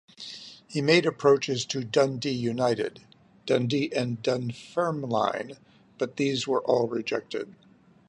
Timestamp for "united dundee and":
2.31-4.19